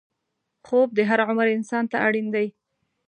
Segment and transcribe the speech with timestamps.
[0.67, 2.47] خوب د هر عمر انسان ته اړین دی